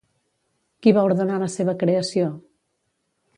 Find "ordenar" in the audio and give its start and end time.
1.09-1.37